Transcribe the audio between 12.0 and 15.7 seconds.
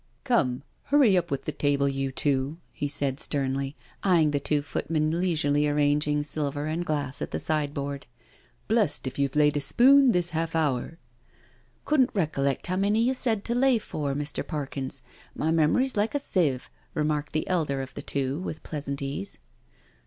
recollect how many you said to lay for, Mr. Parkins; my